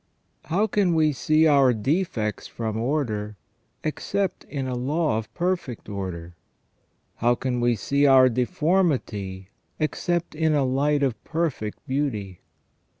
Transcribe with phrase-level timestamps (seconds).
[0.45, 3.37] How can we see our defects from order
[3.83, 6.33] except in a law of perfect order?
[7.17, 12.39] How can we see our deformity except in a light of perfect beauty